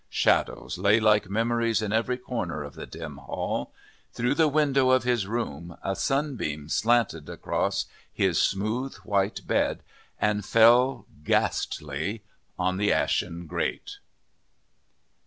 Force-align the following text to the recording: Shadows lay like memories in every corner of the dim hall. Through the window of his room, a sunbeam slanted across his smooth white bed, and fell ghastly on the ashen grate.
Shadows 0.09 0.79
lay 0.79 0.99
like 0.99 1.29
memories 1.29 1.79
in 1.79 1.93
every 1.93 2.17
corner 2.17 2.63
of 2.63 2.73
the 2.73 2.87
dim 2.87 3.17
hall. 3.17 3.71
Through 4.13 4.33
the 4.33 4.47
window 4.47 4.89
of 4.89 5.03
his 5.03 5.27
room, 5.27 5.77
a 5.83 5.95
sunbeam 5.95 6.69
slanted 6.69 7.29
across 7.29 7.85
his 8.11 8.41
smooth 8.41 8.95
white 9.03 9.45
bed, 9.45 9.83
and 10.19 10.43
fell 10.43 11.05
ghastly 11.23 12.23
on 12.57 12.77
the 12.77 12.91
ashen 12.91 13.45
grate. 13.45 13.97